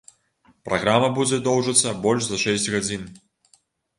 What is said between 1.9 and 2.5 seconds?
больш за